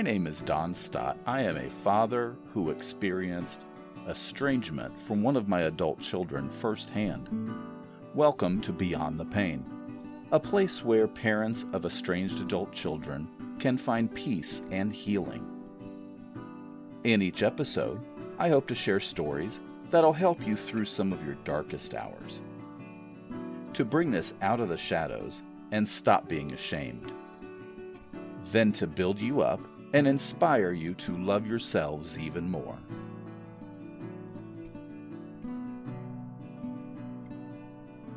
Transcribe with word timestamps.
My 0.00 0.04
name 0.04 0.26
is 0.26 0.40
Don 0.40 0.74
Stott. 0.74 1.18
I 1.26 1.42
am 1.42 1.58
a 1.58 1.68
father 1.84 2.34
who 2.54 2.70
experienced 2.70 3.66
estrangement 4.08 4.98
from 5.02 5.22
one 5.22 5.36
of 5.36 5.46
my 5.46 5.64
adult 5.64 6.00
children 6.00 6.48
firsthand. 6.48 7.28
Welcome 8.14 8.62
to 8.62 8.72
Beyond 8.72 9.20
the 9.20 9.26
Pain, 9.26 9.62
a 10.32 10.40
place 10.40 10.82
where 10.82 11.06
parents 11.06 11.66
of 11.74 11.84
estranged 11.84 12.40
adult 12.40 12.72
children 12.72 13.28
can 13.58 13.76
find 13.76 14.14
peace 14.14 14.62
and 14.70 14.90
healing. 14.90 15.44
In 17.04 17.20
each 17.20 17.42
episode, 17.42 18.00
I 18.38 18.48
hope 18.48 18.68
to 18.68 18.74
share 18.74 19.00
stories 19.00 19.60
that'll 19.90 20.14
help 20.14 20.46
you 20.46 20.56
through 20.56 20.86
some 20.86 21.12
of 21.12 21.22
your 21.26 21.36
darkest 21.44 21.94
hours. 21.94 22.40
To 23.74 23.84
bring 23.84 24.10
this 24.10 24.32
out 24.40 24.60
of 24.60 24.70
the 24.70 24.78
shadows 24.78 25.42
and 25.72 25.86
stop 25.86 26.26
being 26.26 26.54
ashamed. 26.54 27.12
Then 28.50 28.72
to 28.72 28.86
build 28.86 29.20
you 29.20 29.42
up 29.42 29.60
and 29.92 30.06
inspire 30.06 30.72
you 30.72 30.94
to 30.94 31.16
love 31.16 31.46
yourselves 31.46 32.18
even 32.18 32.48
more. 32.48 32.78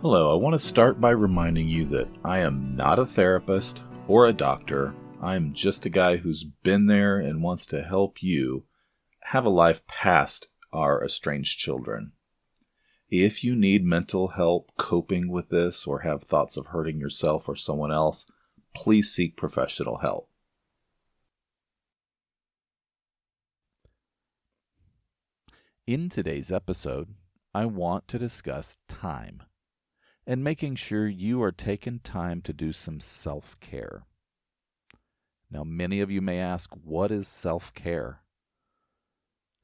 Hello, 0.02 0.33
I 0.33 0.35
want 0.35 0.53
to 0.53 0.59
start 0.59 0.99
by 0.99 1.11
reminding 1.11 1.69
you 1.69 1.85
that 1.85 2.09
I 2.25 2.39
am 2.39 2.75
not 2.75 2.99
a 2.99 3.05
therapist 3.05 3.83
or 4.07 4.25
a 4.25 4.33
doctor. 4.33 4.93
I 5.21 5.35
am 5.35 5.53
just 5.53 5.85
a 5.85 5.89
guy 5.89 6.17
who's 6.17 6.43
been 6.43 6.88
there 6.88 7.19
and 7.19 7.41
wants 7.41 7.65
to 7.67 7.81
help 7.81 8.21
you 8.21 8.65
have 9.21 9.45
a 9.45 9.49
life 9.49 9.87
past 9.87 10.49
our 10.73 11.03
estranged 11.03 11.58
children. 11.58 12.11
If 13.09 13.43
you 13.45 13.55
need 13.55 13.85
mental 13.85 14.27
help 14.27 14.71
coping 14.77 15.30
with 15.30 15.49
this 15.49 15.87
or 15.87 15.99
have 15.99 16.23
thoughts 16.23 16.58
of 16.58 16.67
hurting 16.67 16.99
yourself 16.99 17.47
or 17.47 17.55
someone 17.55 17.91
else, 17.91 18.25
please 18.75 19.13
seek 19.13 19.37
professional 19.37 19.99
help. 19.99 20.30
In 25.86 26.08
today's 26.08 26.50
episode, 26.50 27.09
I 27.53 27.66
want 27.66 28.08
to 28.08 28.17
discuss 28.17 28.78
time 28.88 29.44
and 30.26 30.42
making 30.42 30.76
sure 30.76 31.09
you 31.09 31.44
are 31.44 31.52
taking 31.52 32.00
time 32.00 32.42
to 32.44 32.53
do 32.53 32.72
some 32.72 33.02
self 33.02 33.59
care. 33.59 34.06
Now, 35.52 35.66
many 35.66 36.00
of 36.00 36.09
you 36.09 36.22
may 36.22 36.39
ask, 36.39 36.70
what 36.86 37.11
is 37.11 37.28
self 37.28 37.73
care? 37.73 38.22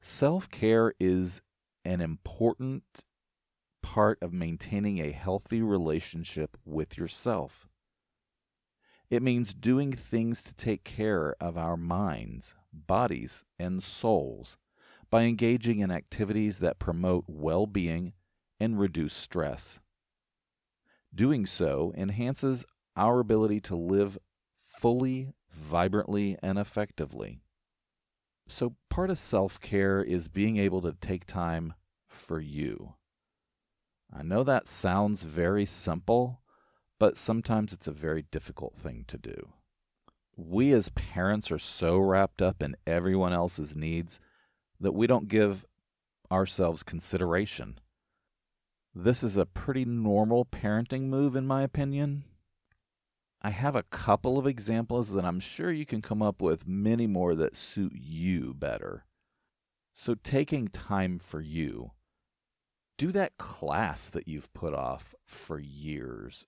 Self 0.02 0.50
care 0.50 0.92
is 1.00 1.40
an 1.86 2.02
important 2.02 2.84
part 3.82 4.18
of 4.20 4.34
maintaining 4.34 4.98
a 4.98 5.12
healthy 5.12 5.62
relationship 5.62 6.58
with 6.66 6.98
yourself. 6.98 7.66
It 9.08 9.22
means 9.22 9.54
doing 9.54 9.94
things 9.94 10.42
to 10.42 10.54
take 10.54 10.84
care 10.84 11.34
of 11.40 11.56
our 11.56 11.78
minds, 11.78 12.54
bodies, 12.74 13.42
and 13.58 13.82
souls 13.82 14.58
by 15.10 15.24
engaging 15.24 15.80
in 15.80 15.90
activities 15.90 16.60
that 16.60 16.78
promote 16.78 17.24
well 17.26 17.66
being 17.66 18.12
and 18.58 18.78
reduce 18.78 19.12
stress. 19.12 19.80
Doing 21.14 21.44
so 21.46 21.92
enhances 21.96 22.64
our 22.96 23.18
ability 23.18 23.60
to 23.62 23.74
live 23.76 24.18
fully, 24.64 25.32
vibrantly, 25.52 26.38
and 26.42 26.58
effectively. 26.58 27.40
So, 28.46 28.76
part 28.88 29.10
of 29.10 29.18
self 29.18 29.60
care 29.60 30.02
is 30.02 30.28
being 30.28 30.56
able 30.56 30.80
to 30.82 30.96
take 31.00 31.24
time 31.26 31.74
for 32.08 32.40
you. 32.40 32.94
I 34.12 34.22
know 34.22 34.42
that 34.44 34.66
sounds 34.66 35.22
very 35.22 35.64
simple, 35.64 36.40
but 36.98 37.16
sometimes 37.16 37.72
it's 37.72 37.86
a 37.86 37.92
very 37.92 38.22
difficult 38.22 38.74
thing 38.74 39.04
to 39.08 39.18
do. 39.18 39.52
We 40.36 40.72
as 40.72 40.88
parents 40.90 41.50
are 41.50 41.58
so 41.58 41.98
wrapped 41.98 42.42
up 42.42 42.62
in 42.62 42.76
everyone 42.86 43.32
else's 43.32 43.76
needs 43.76 44.20
that 44.80 44.92
we 44.92 45.06
don't 45.06 45.28
give 45.28 45.66
ourselves 46.30 46.82
consideration. 46.82 47.78
This 48.94 49.22
is 49.22 49.36
a 49.36 49.46
pretty 49.46 49.84
normal 49.84 50.44
parenting 50.44 51.02
move, 51.02 51.36
in 51.36 51.46
my 51.46 51.62
opinion. 51.62 52.24
I 53.42 53.50
have 53.50 53.76
a 53.76 53.84
couple 53.84 54.38
of 54.38 54.46
examples 54.46 55.12
that 55.12 55.24
I'm 55.24 55.40
sure 55.40 55.70
you 55.70 55.86
can 55.86 56.02
come 56.02 56.20
up 56.20 56.42
with 56.42 56.66
many 56.66 57.06
more 57.06 57.34
that 57.36 57.56
suit 57.56 57.92
you 57.94 58.52
better. 58.52 59.04
So, 59.94 60.14
taking 60.14 60.68
time 60.68 61.18
for 61.18 61.40
you, 61.40 61.92
do 62.98 63.12
that 63.12 63.38
class 63.38 64.08
that 64.10 64.28
you've 64.28 64.52
put 64.52 64.74
off 64.74 65.14
for 65.24 65.58
years. 65.58 66.46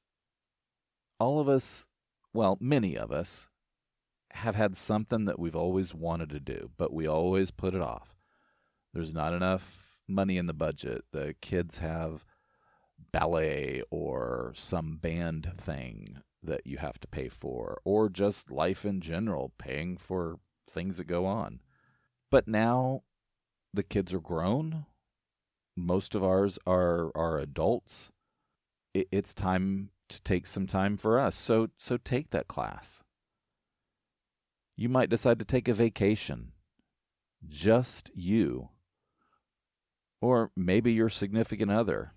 All 1.19 1.41
of 1.41 1.49
us, 1.49 1.87
well, 2.35 2.59
many 2.61 2.97
of 2.97 3.11
us, 3.11 3.49
have 4.33 4.55
had 4.55 4.77
something 4.77 5.25
that 5.27 5.39
we've 5.39 5.57
always 5.57 5.95
wanted 5.95 6.31
to 6.31 6.41
do, 6.41 6.71
but 6.77 6.93
we 6.93 7.07
always 7.07 7.51
put 7.51 7.75
it 7.75 7.81
off. 7.81 8.12
There's 8.93 9.15
not 9.15 9.33
enough 9.33 9.97
money 10.09 10.37
in 10.37 10.47
the 10.47 10.53
budget. 10.53 11.05
The 11.13 11.35
kids 11.41 11.79
have 11.79 12.25
ballet 13.13 13.83
or 13.91 14.53
some 14.55 14.97
band 14.97 15.53
thing 15.57 16.19
that 16.43 16.67
you 16.67 16.79
have 16.79 16.99
to 17.01 17.09
pay 17.09 17.29
for, 17.29 17.81
or 17.85 18.09
just 18.09 18.51
life 18.51 18.85
in 18.85 19.01
general, 19.01 19.53
paying 19.59 19.97
for 19.97 20.39
things 20.69 20.97
that 20.97 21.07
go 21.07 21.25
on. 21.25 21.61
But 22.31 22.49
now 22.49 23.03
the 23.73 23.83
kids 23.83 24.13
are 24.13 24.21
grown. 24.21 24.87
Most 25.77 26.15
of 26.15 26.25
ours 26.25 26.59
are 26.67 27.11
are 27.15 27.39
adults. 27.39 28.11
It, 28.93 29.09
it's 29.11 29.35
time 29.35 29.91
to 30.09 30.21
take 30.23 30.47
some 30.47 30.67
time 30.67 30.97
for 30.97 31.19
us. 31.19 31.37
So 31.37 31.69
so 31.79 31.97
take 31.97 32.31
that 32.31 32.49
class. 32.49 33.03
You 34.77 34.89
might 34.89 35.11
decide 35.11 35.39
to 35.39 35.45
take 35.45 35.69
a 35.69 35.75
vacation. 35.75 36.53
Just 37.49 38.11
you. 38.15 38.71
Or 40.23 40.51
maybe 40.57 40.93
your 40.93 41.11
significant 41.11 41.71
other, 41.71 42.13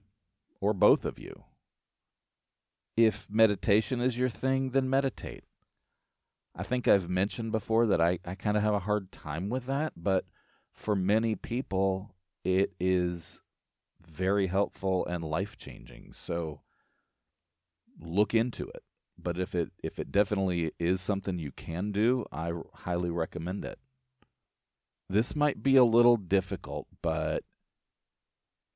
or 0.62 0.74
both 0.74 1.04
of 1.04 1.20
you. 1.20 1.44
If 2.96 3.28
meditation 3.30 4.00
is 4.00 4.18
your 4.18 4.30
thing, 4.30 4.70
then 4.70 4.90
meditate. 4.90 5.44
I 6.56 6.64
think 6.64 6.88
I've 6.88 7.10
mentioned 7.10 7.52
before 7.52 7.86
that 7.88 8.00
I, 8.00 8.20
I 8.24 8.36
kind 8.36 8.56
of 8.56 8.64
have 8.64 8.74
a 8.74 8.80
hard 8.80 9.12
time 9.12 9.50
with 9.50 9.66
that, 9.66 9.94
but 9.98 10.26
for 10.72 10.96
many 10.96 11.36
people, 11.36 12.16
it 12.46 12.72
is 12.80 13.42
very 14.08 14.48
helpful 14.48 15.06
and 15.06 15.24
life 15.24 15.58
changing. 15.58 16.14
So 16.14 16.62
look 18.00 18.34
into 18.34 18.68
it. 18.68 18.84
But 19.18 19.40
if 19.40 19.56
it 19.56 19.72
if 19.82 19.98
it 19.98 20.12
definitely 20.12 20.72
is 20.78 21.02
something 21.02 21.40
you 21.40 21.52
can 21.52 21.92
do, 21.92 22.26
I 22.32 22.52
highly 22.74 23.10
recommend 23.10 23.66
it. 23.66 23.80
This 25.10 25.36
might 25.36 25.64
be 25.64 25.76
a 25.76 25.84
little 25.84 26.18
difficult, 26.18 26.88
but 27.02 27.44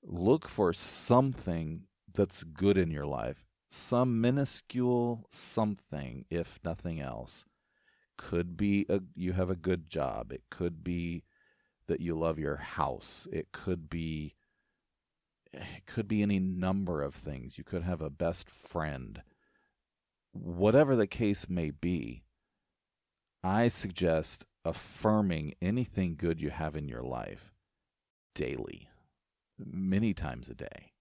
look 0.04 0.48
for 0.48 0.74
something 0.74 1.84
that's 2.14 2.44
good 2.44 2.78
in 2.78 2.92
your 2.92 3.06
life, 3.06 3.46
some 3.70 4.20
minuscule 4.20 5.28
something, 5.30 6.26
if 6.30 6.60
nothing 6.64 7.00
else. 7.00 7.46
Could 8.18 8.58
be 8.58 8.86
a, 8.90 9.02
you 9.16 9.34
have 9.34 9.50
a 9.50 9.56
good 9.56 9.90
job. 9.90 10.32
It 10.32 10.44
could 10.50 10.84
be 10.84 11.24
that 11.88 12.02
you 12.02 12.18
love 12.18 12.38
your 12.38 12.58
house. 12.58 13.28
It 13.32 13.52
could 13.52 13.90
be 13.90 14.36
it 15.52 15.86
could 15.88 16.08
be 16.08 16.22
any 16.22 16.40
number 16.40 17.02
of 17.02 17.16
things. 17.16 17.58
You 17.58 17.64
could 17.64 17.84
have 17.84 18.02
a 18.02 18.10
best 18.10 18.50
friend. 18.50 19.24
Whatever 20.32 20.96
the 20.96 21.08
case 21.08 21.50
may 21.50 21.72
be, 21.72 22.24
I 23.44 23.70
suggest 23.70 24.46
affirming 24.64 25.56
anything 25.62 26.16
good 26.18 26.40
you 26.40 26.50
have 26.50 26.76
in 26.76 26.88
your 26.88 27.02
life 27.02 27.52
daily 28.36 28.90
many 29.60 30.14
times 30.14 30.50
a 30.50 30.56
day. 30.56 30.94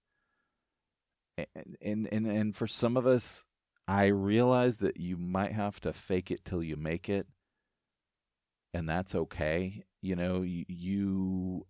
And, 1.37 1.79
and 1.81 2.09
and 2.11 2.27
and 2.27 2.57
for 2.57 2.67
some 2.67 2.97
of 2.97 3.07
us, 3.07 3.45
I 3.87 4.07
realize 4.07 4.79
that 4.79 4.99
you 4.99 5.17
might 5.17 5.53
have 5.53 5.81
to 5.81 5.93
fake 5.93 6.31
it 6.31 6.45
till 6.45 6.63
you 6.63 6.77
make 6.77 7.09
it, 7.09 7.29
and 8.75 8.89
that's 8.89 9.15
okay. 9.15 9.85
You 10.03 10.17
know, 10.17 10.43
you, 10.43 10.65
you 10.69 11.67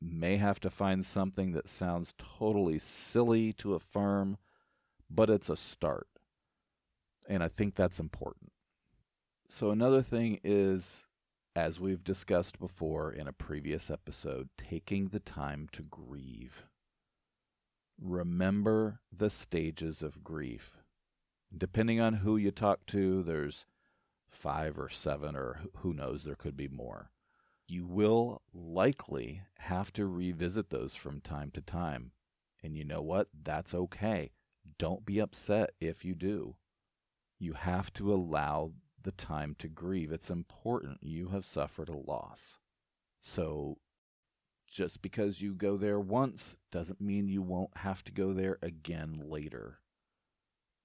may 0.00 0.36
have 0.36 0.60
to 0.60 0.70
find 0.70 1.04
something 1.04 1.52
that 1.52 1.68
sounds 1.68 2.14
totally 2.18 2.78
silly 2.78 3.52
to 3.54 3.74
affirm, 3.74 4.38
but 5.10 5.30
it's 5.30 5.48
a 5.48 5.56
start. 5.56 6.06
And 7.28 7.42
I 7.42 7.48
think 7.48 7.74
that's 7.74 8.00
important. 8.00 8.52
So, 9.48 9.70
another 9.70 10.02
thing 10.02 10.40
is, 10.44 11.06
as 11.58 11.80
we've 11.80 12.04
discussed 12.04 12.60
before 12.60 13.10
in 13.10 13.26
a 13.26 13.32
previous 13.32 13.90
episode, 13.90 14.48
taking 14.56 15.08
the 15.08 15.18
time 15.18 15.68
to 15.72 15.82
grieve. 15.82 16.62
Remember 18.00 19.00
the 19.10 19.28
stages 19.28 20.00
of 20.00 20.22
grief. 20.22 20.76
Depending 21.56 22.00
on 22.00 22.14
who 22.14 22.36
you 22.36 22.52
talk 22.52 22.86
to, 22.86 23.24
there's 23.24 23.66
five 24.30 24.78
or 24.78 24.88
seven, 24.88 25.34
or 25.34 25.62
who 25.78 25.92
knows, 25.92 26.22
there 26.22 26.36
could 26.36 26.56
be 26.56 26.68
more. 26.68 27.10
You 27.66 27.86
will 27.86 28.40
likely 28.54 29.42
have 29.58 29.92
to 29.94 30.06
revisit 30.06 30.70
those 30.70 30.94
from 30.94 31.20
time 31.20 31.50
to 31.54 31.60
time. 31.60 32.12
And 32.62 32.76
you 32.76 32.84
know 32.84 33.02
what? 33.02 33.26
That's 33.42 33.74
okay. 33.74 34.30
Don't 34.78 35.04
be 35.04 35.18
upset 35.18 35.70
if 35.80 36.04
you 36.04 36.14
do. 36.14 36.54
You 37.40 37.54
have 37.54 37.92
to 37.94 38.14
allow 38.14 38.74
the 39.02 39.12
time 39.12 39.54
to 39.58 39.68
grieve. 39.68 40.12
It's 40.12 40.30
important. 40.30 40.98
You 41.02 41.28
have 41.28 41.44
suffered 41.44 41.88
a 41.88 41.96
loss. 41.96 42.58
So 43.22 43.78
just 44.66 45.02
because 45.02 45.40
you 45.40 45.54
go 45.54 45.76
there 45.76 45.98
once 45.98 46.56
doesn't 46.70 47.00
mean 47.00 47.28
you 47.28 47.42
won't 47.42 47.76
have 47.78 48.04
to 48.04 48.12
go 48.12 48.32
there 48.32 48.58
again 48.62 49.22
later. 49.24 49.78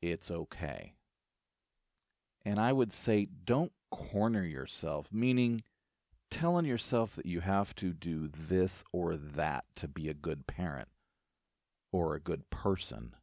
It's 0.02 0.32
okay. 0.32 0.94
And 2.46 2.60
I 2.60 2.74
would 2.74 2.94
say 2.94 3.28
don't 3.46 3.72
corner 3.92 4.44
yourself, 4.44 5.08
meaning 5.12 5.64
telling 6.30 6.66
yourself 6.66 7.16
that 7.16 7.26
you 7.26 7.42
have 7.42 7.76
to 7.76 7.94
do 7.94 8.28
this 8.28 8.84
or 8.92 9.16
that 9.16 9.66
to 9.76 9.88
be 9.88 10.10
a 10.10 10.14
good 10.14 10.48
parent 10.48 10.90
or 11.92 12.16
a 12.16 12.20
good 12.20 12.50
person. 12.50 13.16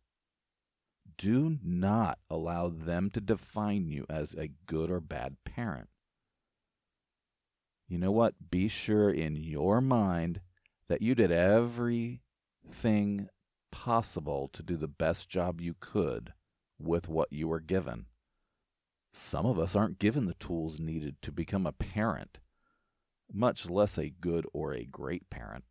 Do 1.17 1.59
not 1.63 2.19
allow 2.29 2.69
them 2.69 3.11
to 3.11 3.21
define 3.21 3.89
you 3.89 4.07
as 4.09 4.35
a 4.35 4.51
good 4.67 4.91
or 4.91 5.01
bad 5.01 5.37
parent. 5.45 5.89
You 7.89 7.99
know 7.99 8.13
what? 8.13 8.35
Be 8.51 8.69
sure 8.69 9.11
in 9.11 9.37
your 9.37 9.81
mind 9.81 10.41
that 10.89 11.03
you 11.03 11.15
did 11.15 11.33
everything 11.33 12.21
possible 13.73 14.49
to 14.53 14.63
do 14.63 14.77
the 14.77 14.89
best 14.89 15.29
job 15.29 15.61
you 15.61 15.75
could 15.79 16.33
with 16.79 17.09
what 17.09 17.33
you 17.33 17.49
were 17.49 17.61
given. 17.61 18.07
Some 19.13 19.47
of 19.47 19.59
us 19.59 19.75
aren't 19.75 19.99
given 19.99 20.27
the 20.27 20.35
tools 20.35 20.79
needed 20.79 21.21
to 21.23 21.33
become 21.33 21.67
a 21.67 21.73
parent, 21.73 22.39
much 23.33 23.69
less 23.69 23.99
a 23.99 24.11
good 24.11 24.47
or 24.53 24.73
a 24.73 24.85
great 24.85 25.29
parent. 25.31 25.65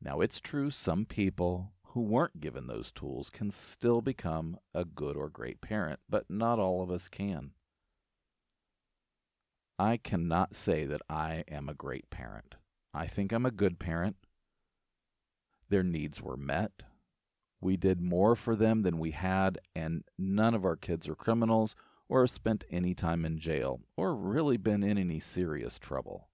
Now, 0.00 0.20
it's 0.20 0.40
true 0.40 0.70
some 0.70 1.04
people 1.04 1.72
who 1.92 2.00
weren't 2.00 2.40
given 2.40 2.66
those 2.66 2.92
tools 2.92 3.30
can 3.30 3.50
still 3.50 4.02
become 4.02 4.58
a 4.74 4.84
good 4.84 5.16
or 5.16 5.28
great 5.28 5.60
parent, 5.60 6.00
but 6.08 6.28
not 6.28 6.58
all 6.58 6.82
of 6.82 6.90
us 6.90 7.08
can. 7.08 7.52
I 9.78 9.96
cannot 9.96 10.54
say 10.54 10.84
that 10.84 11.02
I 11.08 11.44
am 11.48 11.68
a 11.68 11.74
great 11.74 12.10
parent. 12.10 12.56
I 12.92 13.06
think 13.06 13.32
I'm 13.32 13.46
a 13.46 13.50
good 13.50 13.78
parent. 13.78 14.16
Their 15.70 15.82
needs 15.82 16.20
were 16.20 16.36
met. 16.36 16.82
We 17.60 17.76
did 17.76 18.00
more 18.00 18.36
for 18.36 18.54
them 18.54 18.82
than 18.82 18.98
we 18.98 19.12
had, 19.12 19.58
and 19.74 20.04
none 20.18 20.54
of 20.54 20.64
our 20.64 20.76
kids 20.76 21.08
are 21.08 21.14
criminals 21.14 21.74
or 22.08 22.22
have 22.22 22.30
spent 22.30 22.64
any 22.70 22.94
time 22.94 23.24
in 23.24 23.38
jail 23.38 23.80
or 23.96 24.14
really 24.14 24.56
been 24.56 24.82
in 24.82 24.98
any 24.98 25.20
serious 25.20 25.78
trouble. 25.78 26.28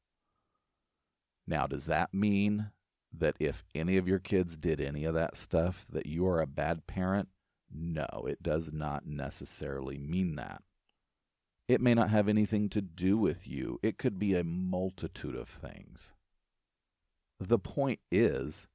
Now, 1.46 1.66
does 1.66 1.86
that 1.86 2.14
mean 2.14 2.70
that 3.18 3.36
if 3.38 3.64
any 3.74 3.96
of 3.96 4.08
your 4.08 4.18
kids 4.18 4.56
did 4.56 4.80
any 4.80 5.04
of 5.04 5.14
that 5.14 5.36
stuff, 5.36 5.86
that 5.92 6.06
you 6.06 6.26
are 6.26 6.40
a 6.40 6.46
bad 6.46 6.86
parent? 6.86 7.28
No, 7.72 8.06
it 8.26 8.42
does 8.42 8.72
not 8.72 9.06
necessarily 9.06 9.98
mean 9.98 10.36
that. 10.36 10.62
It 11.66 11.80
may 11.80 11.94
not 11.94 12.10
have 12.10 12.28
anything 12.28 12.68
to 12.70 12.82
do 12.82 13.16
with 13.16 13.48
you, 13.48 13.80
it 13.82 13.98
could 13.98 14.18
be 14.18 14.34
a 14.34 14.44
multitude 14.44 15.34
of 15.34 15.48
things. 15.48 16.12
The 17.40 17.58
point 17.58 18.00
is, 18.12 18.68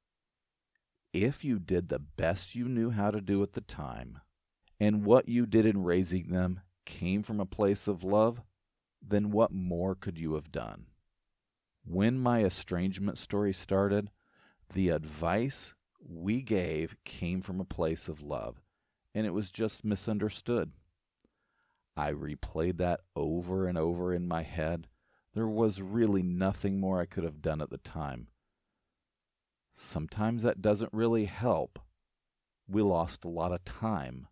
if 1.12 1.44
you 1.44 1.58
did 1.58 1.88
the 1.88 1.98
best 1.98 2.54
you 2.54 2.68
knew 2.68 2.90
how 2.90 3.10
to 3.10 3.20
do 3.20 3.42
at 3.42 3.52
the 3.52 3.60
time, 3.60 4.20
and 4.78 5.04
what 5.04 5.28
you 5.28 5.46
did 5.46 5.66
in 5.66 5.84
raising 5.84 6.28
them 6.30 6.60
came 6.84 7.22
from 7.22 7.40
a 7.40 7.46
place 7.46 7.86
of 7.86 8.02
love, 8.02 8.42
then 9.00 9.30
what 9.30 9.52
more 9.52 9.94
could 9.94 10.18
you 10.18 10.34
have 10.34 10.52
done? 10.52 10.86
When 11.84 12.18
my 12.18 12.44
estrangement 12.44 13.18
story 13.18 13.52
started, 13.52 14.10
the 14.72 14.90
advice 14.90 15.74
we 16.00 16.42
gave 16.42 16.96
came 17.04 17.40
from 17.42 17.60
a 17.60 17.64
place 17.64 18.08
of 18.08 18.22
love, 18.22 18.62
and 19.14 19.26
it 19.26 19.34
was 19.34 19.50
just 19.50 19.84
misunderstood. 19.84 20.72
I 21.96 22.12
replayed 22.12 22.78
that 22.78 23.00
over 23.14 23.66
and 23.66 23.76
over 23.76 24.14
in 24.14 24.26
my 24.26 24.42
head. 24.42 24.86
There 25.34 25.48
was 25.48 25.82
really 25.82 26.22
nothing 26.22 26.80
more 26.80 27.00
I 27.00 27.06
could 27.06 27.24
have 27.24 27.42
done 27.42 27.60
at 27.60 27.70
the 27.70 27.78
time. 27.78 28.28
Sometimes 29.72 30.42
that 30.42 30.62
doesn't 30.62 30.92
really 30.92 31.26
help. 31.26 31.78
We 32.68 32.82
lost 32.82 33.24
a 33.24 33.28
lot 33.28 33.52
of 33.52 33.64
time. 33.64 34.26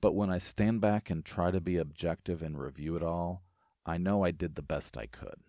But 0.00 0.12
when 0.12 0.30
I 0.30 0.38
stand 0.38 0.80
back 0.80 1.10
and 1.10 1.24
try 1.24 1.50
to 1.50 1.60
be 1.60 1.76
objective 1.76 2.42
and 2.42 2.58
review 2.58 2.96
it 2.96 3.02
all, 3.02 3.42
I 3.84 3.98
know 3.98 4.24
I 4.24 4.30
did 4.30 4.54
the 4.54 4.62
best 4.62 4.96
I 4.96 5.06
could. 5.06 5.40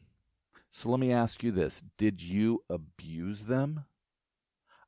So 0.71 0.89
let 0.89 0.99
me 0.99 1.11
ask 1.11 1.43
you 1.43 1.51
this 1.51 1.83
Did 1.97 2.21
you 2.21 2.63
abuse 2.69 3.43
them? 3.43 3.85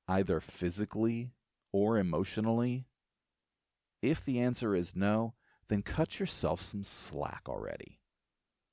Either 0.07 0.39
physically 0.39 1.31
or 1.71 1.97
emotionally? 1.97 2.88
If 4.01 4.25
the 4.25 4.39
answer 4.39 4.75
is 4.75 4.95
no, 4.95 5.33
then 5.69 5.81
cut 5.81 6.19
yourself 6.19 6.62
some 6.62 6.83
slack 6.83 7.44
already. 7.47 8.00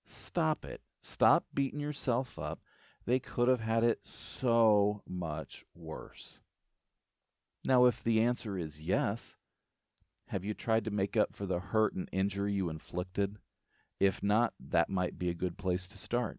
Stop 0.05 0.65
it. 0.65 0.81
Stop 1.03 1.45
beating 1.55 1.81
yourself 1.81 2.39
up. 2.39 2.61
They 3.07 3.19
could 3.19 3.49
have 3.49 3.61
had 3.61 3.85
it 3.85 4.01
so 4.05 5.03
much 5.09 5.65
worse. 5.75 6.41
Now, 7.65 7.87
if 7.87 8.03
the 8.03 8.21
answer 8.21 8.59
is 8.59 8.81
yes, 8.81 9.37
have 10.29 10.45
you 10.45 10.55
tried 10.55 10.85
to 10.85 10.91
make 10.91 11.17
up 11.17 11.35
for 11.35 11.47
the 11.47 11.59
hurt 11.59 11.95
and 11.95 12.09
injury 12.13 12.53
you 12.53 12.69
inflicted? 12.69 13.39
If 13.99 14.23
not, 14.23 14.55
that 14.61 14.89
might 14.89 15.19
be 15.19 15.29
a 15.29 15.35
good 15.35 15.59
place 15.59 15.87
to 15.89 15.99
start. 15.99 16.39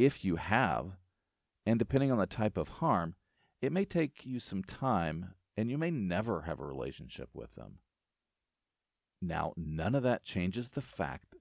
If 0.00 0.24
you 0.24 0.36
have, 0.36 0.96
and 1.66 1.78
depending 1.78 2.10
on 2.10 2.16
the 2.16 2.26
type 2.26 2.56
of 2.56 2.70
harm, 2.70 3.16
it 3.60 3.70
may 3.70 3.84
take 3.84 4.24
you 4.24 4.40
some 4.40 4.64
time 4.64 5.34
and 5.58 5.70
you 5.70 5.76
may 5.76 5.90
never 5.90 6.40
have 6.40 6.58
a 6.58 6.64
relationship 6.64 7.28
with 7.34 7.54
them. 7.54 7.80
Now, 9.20 9.52
none 9.58 9.94
of 9.94 10.02
that 10.04 10.24
changes 10.24 10.70
the 10.70 10.80
fact 10.80 11.34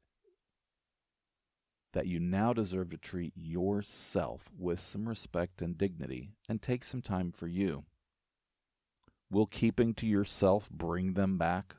that 1.93 2.07
you 2.07 2.19
now 2.19 2.51
deserve 2.51 2.89
to 2.89 2.97
treat 2.97 3.31
yourself 3.33 4.49
with 4.57 4.81
some 4.81 5.07
respect 5.07 5.61
and 5.61 5.77
dignity 5.77 6.31
and 6.49 6.61
take 6.61 6.83
some 6.83 7.01
time 7.01 7.31
for 7.31 7.47
you. 7.47 7.85
Will 9.31 9.45
keeping 9.45 9.93
to 9.93 10.05
yourself 10.05 10.69
bring 10.69 11.13
them 11.13 11.37
back? 11.37 11.75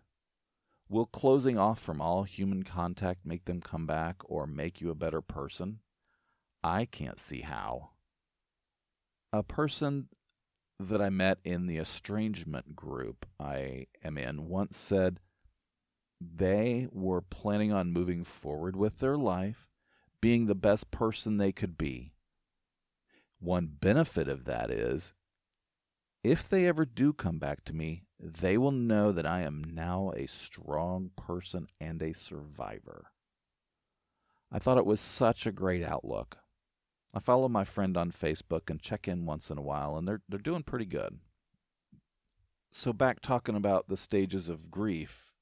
Will 0.89 1.05
closing 1.05 1.59
off 1.59 1.79
from 1.79 2.01
all 2.01 2.23
human 2.23 2.63
contact 2.63 3.27
make 3.27 3.45
them 3.45 3.61
come 3.61 3.87
back 3.87 4.23
or 4.25 4.47
make 4.47 4.81
you 4.81 4.89
a 4.89 4.95
better 4.95 5.21
person? 5.21 5.81
I 6.63 6.85
can't 6.85 7.19
see 7.19 7.41
how. 7.41 7.91
A 9.33 9.43
person 9.43 10.09
that 10.79 11.01
I 11.01 11.11
met 11.11 11.39
in 11.45 11.67
the 11.67 11.79
estrangement 11.79 12.75
group 12.75 13.27
I 13.39 13.87
am 14.03 14.19
in 14.19 14.49
once 14.49 14.77
said 14.79 15.21
they 16.21 16.89
were 16.93 17.23
planning 17.23 17.73
on 17.73 17.93
moving 17.93 18.25
forward 18.25 18.77
with 18.77 18.99
their 18.99 19.17
life, 19.17 19.69
being 20.21 20.47
the 20.47 20.55
best 20.55 20.91
person 20.91 21.37
they 21.37 21.53
could 21.53 21.79
be. 21.79 22.13
One 23.39 23.67
benefit 23.81 24.29
of 24.29 24.45
that 24.45 24.71
is 24.71 25.15
if 26.23 26.49
they 26.49 26.67
ever 26.67 26.85
do 26.85 27.15
come 27.15 27.39
back 27.39 27.65
to 27.65 27.75
me, 27.75 28.05
they 28.19 28.59
will 28.59 28.73
know 28.73 29.13
that 29.13 29.25
I 29.25 29.41
am 29.41 29.65
now 29.65 30.13
a 30.15 30.27
strong 30.27 31.11
person 31.17 31.69
and 31.81 32.03
a 32.03 32.13
survivor. 32.13 33.13
I 34.53 34.59
thought 34.59 34.77
it 34.77 34.85
was 34.85 35.01
such 35.01 35.47
a 35.47 35.53
great 35.53 35.83
outlook. 35.83 36.37
I 37.13 37.19
follow 37.19 37.49
my 37.49 37.65
friend 37.65 37.97
on 37.97 38.13
Facebook 38.13 38.71
and 38.71 38.81
check 38.81 39.09
in 39.09 39.27
once 39.27 39.51
in 39.51 39.59
a 39.59 39.63
while, 39.63 39.97
and 39.97 40.07
they're 40.07 40.23
they're 40.29 40.39
doing 40.39 40.63
pretty 40.63 40.87
good. 40.87 41.19
So 42.73 42.93
back 42.93 43.21
talking 43.21 43.57
about 43.57 43.89
the 43.89 43.97
stages 43.97 44.49
of 44.49 44.71
grief, 44.71 45.33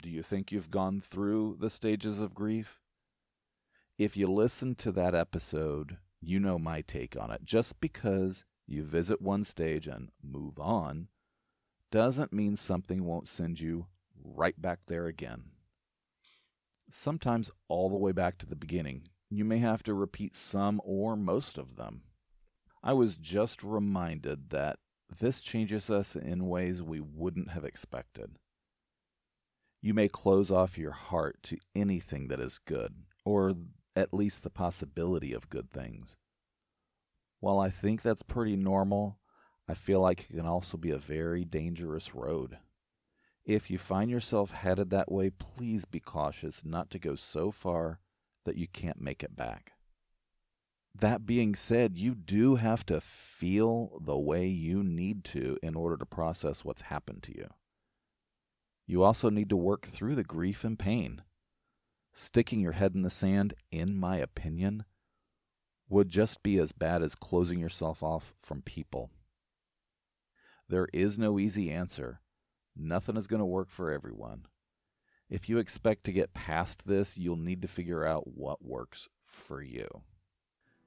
do 0.00 0.08
you 0.08 0.22
think 0.22 0.52
you've 0.52 0.70
gone 0.70 1.00
through 1.00 1.56
the 1.60 1.70
stages 1.70 2.20
of 2.20 2.34
grief? 2.34 2.80
If 3.98 4.16
you 4.16 4.28
listen 4.28 4.74
to 4.76 4.92
that 4.92 5.14
episode, 5.14 5.98
you 6.20 6.38
know 6.38 6.58
my 6.58 6.80
take 6.80 7.16
on 7.16 7.30
it. 7.30 7.44
Just 7.44 7.80
because 7.80 8.44
you 8.66 8.84
visit 8.84 9.20
one 9.20 9.44
stage 9.44 9.86
and 9.86 10.10
move 10.22 10.58
on 10.58 11.08
doesn't 11.90 12.32
mean 12.32 12.56
something 12.56 13.04
won't 13.04 13.28
send 13.28 13.60
you 13.60 13.86
right 14.24 14.60
back 14.60 14.80
there 14.86 15.06
again. 15.06 15.44
Sometimes 16.88 17.50
all 17.68 17.88
the 17.88 17.96
way 17.96 18.12
back 18.12 18.38
to 18.38 18.46
the 18.46 18.56
beginning. 18.56 19.08
You 19.34 19.44
may 19.44 19.58
have 19.58 19.82
to 19.82 19.94
repeat 19.94 20.36
some 20.36 20.80
or 20.84 21.16
most 21.16 21.58
of 21.58 21.74
them. 21.74 22.02
I 22.84 22.92
was 22.92 23.16
just 23.16 23.64
reminded 23.64 24.50
that 24.50 24.78
this 25.10 25.42
changes 25.42 25.90
us 25.90 26.14
in 26.14 26.46
ways 26.46 26.80
we 26.80 27.00
wouldn't 27.00 27.50
have 27.50 27.64
expected. 27.64 28.38
You 29.82 29.92
may 29.92 30.06
close 30.06 30.52
off 30.52 30.78
your 30.78 30.92
heart 30.92 31.42
to 31.44 31.58
anything 31.74 32.28
that 32.28 32.38
is 32.38 32.60
good, 32.64 32.94
or 33.24 33.54
at 33.96 34.14
least 34.14 34.44
the 34.44 34.50
possibility 34.50 35.32
of 35.32 35.50
good 35.50 35.68
things. 35.68 36.14
While 37.40 37.58
I 37.58 37.70
think 37.70 38.02
that's 38.02 38.22
pretty 38.22 38.54
normal, 38.54 39.18
I 39.66 39.74
feel 39.74 40.00
like 40.00 40.30
it 40.30 40.36
can 40.36 40.46
also 40.46 40.76
be 40.76 40.92
a 40.92 40.98
very 40.98 41.44
dangerous 41.44 42.14
road. 42.14 42.58
If 43.44 43.68
you 43.68 43.78
find 43.78 44.12
yourself 44.12 44.52
headed 44.52 44.90
that 44.90 45.10
way, 45.10 45.30
please 45.30 45.86
be 45.86 45.98
cautious 45.98 46.64
not 46.64 46.88
to 46.90 47.00
go 47.00 47.16
so 47.16 47.50
far 47.50 47.98
that 48.44 48.56
you 48.56 48.66
can't 48.68 49.00
make 49.00 49.22
it 49.22 49.36
back. 49.36 49.72
That 50.94 51.26
being 51.26 51.54
said, 51.54 51.98
you 51.98 52.14
do 52.14 52.54
have 52.54 52.86
to 52.86 53.00
feel 53.00 54.00
the 54.04 54.16
way 54.16 54.46
you 54.46 54.84
need 54.84 55.24
to 55.24 55.58
in 55.62 55.74
order 55.74 55.96
to 55.96 56.06
process 56.06 56.64
what's 56.64 56.82
happened 56.82 57.24
to 57.24 57.36
you. 57.36 57.48
You 58.86 59.02
also 59.02 59.28
need 59.28 59.48
to 59.48 59.56
work 59.56 59.86
through 59.86 60.14
the 60.14 60.22
grief 60.22 60.62
and 60.62 60.78
pain. 60.78 61.22
Sticking 62.12 62.60
your 62.60 62.72
head 62.72 62.94
in 62.94 63.02
the 63.02 63.10
sand, 63.10 63.54
in 63.72 63.96
my 63.96 64.18
opinion, 64.18 64.84
would 65.88 66.08
just 66.08 66.42
be 66.42 66.58
as 66.58 66.72
bad 66.72 67.02
as 67.02 67.16
closing 67.16 67.58
yourself 67.58 68.02
off 68.02 68.32
from 68.38 68.62
people. 68.62 69.10
There 70.68 70.88
is 70.92 71.18
no 71.18 71.38
easy 71.38 71.72
answer. 71.72 72.20
Nothing 72.76 73.16
is 73.16 73.26
going 73.26 73.40
to 73.40 73.46
work 73.46 73.68
for 73.68 73.90
everyone. 73.90 74.46
If 75.34 75.48
you 75.48 75.58
expect 75.58 76.04
to 76.04 76.12
get 76.12 76.32
past 76.32 76.86
this, 76.86 77.16
you'll 77.16 77.34
need 77.34 77.62
to 77.62 77.66
figure 77.66 78.06
out 78.06 78.36
what 78.36 78.64
works 78.64 79.08
for 79.26 79.60
you. 79.60 79.88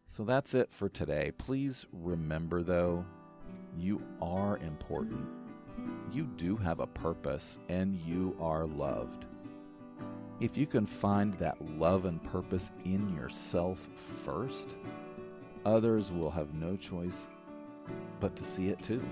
So 0.05 0.23
that's 0.23 0.53
it 0.53 0.71
for 0.71 0.87
today. 0.87 1.33
Please 1.37 1.85
remember, 1.91 2.63
though, 2.63 3.03
you 3.75 4.01
are 4.21 4.57
important. 4.59 5.27
You 6.13 6.29
do 6.37 6.55
have 6.55 6.79
a 6.79 6.87
purpose, 6.87 7.57
and 7.67 7.93
you 7.93 8.37
are 8.39 8.65
loved. 8.65 9.25
If 10.39 10.55
you 10.55 10.65
can 10.65 10.85
find 10.85 11.33
that 11.33 11.57
love 11.77 12.05
and 12.05 12.23
purpose 12.23 12.71
in 12.85 13.13
yourself 13.13 13.85
first, 14.23 14.77
others 15.65 16.09
will 16.09 16.31
have 16.31 16.53
no 16.53 16.77
choice 16.77 17.25
but 18.21 18.33
to 18.37 18.45
see 18.45 18.69
it 18.69 18.81
too. 18.81 19.03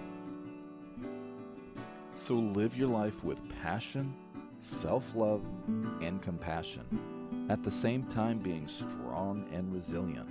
So 2.13 2.35
live 2.35 2.77
your 2.77 2.87
life 2.87 3.21
with 3.21 3.37
passion, 3.61 4.15
self 4.59 5.15
love, 5.15 5.41
and 6.01 6.21
compassion, 6.21 7.47
at 7.49 7.63
the 7.63 7.71
same 7.71 8.03
time 8.05 8.39
being 8.39 8.67
strong 8.67 9.45
and 9.53 9.71
resilient. 9.73 10.29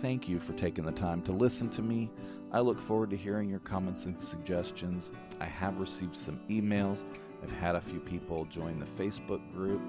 Thank 0.00 0.28
you 0.28 0.38
for 0.38 0.52
taking 0.54 0.84
the 0.84 0.92
time 0.92 1.22
to 1.22 1.32
listen 1.32 1.70
to 1.70 1.82
me. 1.82 2.10
I 2.52 2.60
look 2.60 2.80
forward 2.80 3.10
to 3.10 3.16
hearing 3.16 3.48
your 3.48 3.60
comments 3.60 4.04
and 4.04 4.20
suggestions. 4.20 5.10
I 5.40 5.46
have 5.46 5.78
received 5.78 6.16
some 6.16 6.40
emails. 6.48 7.04
I've 7.42 7.52
had 7.52 7.74
a 7.74 7.80
few 7.80 8.00
people 8.00 8.44
join 8.46 8.78
the 8.78 9.02
Facebook 9.02 9.40
group 9.52 9.80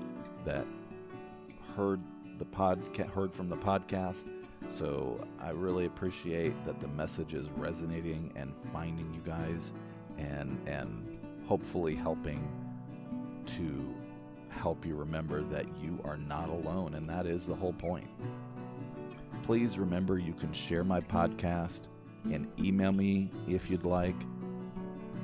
that 0.45 0.65
heard 1.75 2.01
the 2.37 2.45
podcast 2.45 3.11
heard 3.11 3.33
from 3.33 3.49
the 3.49 3.57
podcast. 3.57 4.25
So 4.69 5.25
I 5.39 5.51
really 5.51 5.85
appreciate 5.85 6.53
that 6.65 6.79
the 6.79 6.87
message 6.89 7.33
is 7.33 7.47
resonating 7.55 8.31
and 8.35 8.53
finding 8.73 9.13
you 9.13 9.21
guys 9.21 9.73
and 10.17 10.59
and 10.67 11.16
hopefully 11.47 11.95
helping 11.95 12.47
to 13.45 13.95
help 14.49 14.85
you 14.85 14.95
remember 14.95 15.43
that 15.43 15.65
you 15.81 15.99
are 16.03 16.17
not 16.17 16.49
alone 16.49 16.95
and 16.95 17.09
that 17.09 17.25
is 17.25 17.45
the 17.45 17.55
whole 17.55 17.73
point. 17.73 18.07
Please 19.43 19.77
remember 19.77 20.19
you 20.19 20.33
can 20.33 20.51
share 20.51 20.83
my 20.83 20.99
podcast 20.99 21.81
and 22.25 22.47
email 22.59 22.91
me 22.91 23.31
if 23.47 23.69
you'd 23.69 23.85
like. 23.85 24.15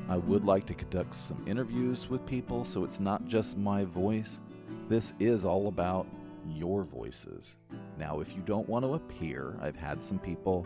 I 0.07 0.17
would 0.17 0.45
like 0.45 0.65
to 0.67 0.73
conduct 0.73 1.15
some 1.15 1.43
interviews 1.47 2.09
with 2.09 2.25
people 2.25 2.63
so 2.63 2.83
it's 2.83 2.99
not 2.99 3.27
just 3.27 3.57
my 3.57 3.83
voice. 3.83 4.39
This 4.87 5.13
is 5.19 5.43
all 5.43 5.67
about 5.67 6.07
your 6.47 6.83
voices. 6.83 7.55
Now, 7.97 8.19
if 8.19 8.35
you 8.35 8.41
don't 8.41 8.67
want 8.67 8.85
to 8.85 8.93
appear, 8.93 9.57
I've 9.61 9.75
had 9.75 10.03
some 10.03 10.19
people 10.19 10.65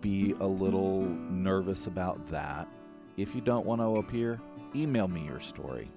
be 0.00 0.34
a 0.40 0.46
little 0.46 1.02
nervous 1.02 1.86
about 1.86 2.30
that. 2.30 2.68
If 3.16 3.34
you 3.34 3.40
don't 3.40 3.64
want 3.64 3.80
to 3.80 3.96
appear, 3.96 4.38
email 4.74 5.08
me 5.08 5.24
your 5.24 5.40
story. 5.40 5.90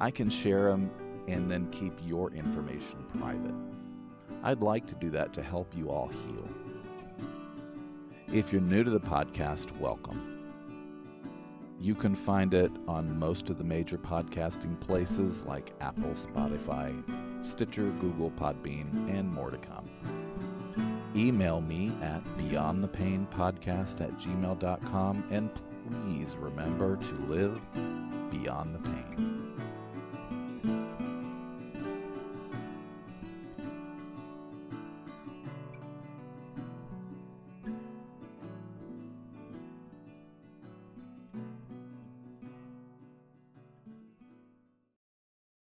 I 0.00 0.10
can 0.10 0.28
share 0.28 0.64
them 0.64 0.90
and 1.28 1.48
then 1.48 1.70
keep 1.70 1.92
your 2.04 2.32
information 2.32 3.04
private. 3.20 3.54
I'd 4.42 4.60
like 4.60 4.86
to 4.88 4.96
do 4.96 5.10
that 5.10 5.32
to 5.34 5.42
help 5.44 5.72
you 5.76 5.90
all 5.90 6.08
heal. 6.08 6.48
If 8.32 8.52
you're 8.52 8.60
new 8.60 8.82
to 8.82 8.90
the 8.90 8.98
podcast, 8.98 9.70
welcome. 9.78 10.40
You 11.78 11.94
can 11.94 12.16
find 12.16 12.52
it 12.52 12.72
on 12.88 13.16
most 13.16 13.48
of 13.48 13.56
the 13.56 13.64
major 13.64 13.96
podcasting 13.96 14.80
places 14.80 15.44
like 15.44 15.72
Apple, 15.80 16.14
Spotify, 16.14 17.00
Stitcher, 17.46 17.90
Google, 18.00 18.32
Podbean, 18.32 19.08
and 19.08 19.32
more 19.32 19.52
to 19.52 19.58
come. 19.58 19.88
Email 21.14 21.60
me 21.60 21.92
at 22.02 22.24
beyondthepainpodcast 22.36 24.00
at 24.00 24.18
gmail.com 24.18 25.24
and 25.30 25.50
please 25.90 26.34
remember 26.36 26.96
to 26.96 27.12
live 27.28 27.60
beyond 28.30 28.74
the 28.74 28.78
pain. 28.78 29.40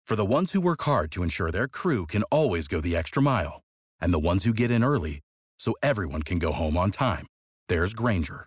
For 0.06 0.14
the 0.14 0.25
ones 0.25 0.52
who 0.52 0.61
work 0.61 0.83
hard 0.83 1.11
to 1.12 1.25
ensure 1.25 1.50
their 1.50 1.66
crew 1.66 2.06
can 2.06 2.23
always 2.30 2.68
go 2.68 2.80
the 2.80 2.95
extra 2.95 3.21
mile, 3.21 3.62
and 4.00 4.14
the 4.14 4.21
ones 4.21 4.45
who 4.45 4.52
get 4.52 4.71
in 4.71 4.85
early 4.85 5.18
so 5.59 5.75
everyone 5.83 6.23
can 6.23 6.38
go 6.38 6.52
home 6.52 6.76
on 6.76 6.92
time, 6.92 7.26
there's 7.66 7.92
Grainger, 7.92 8.47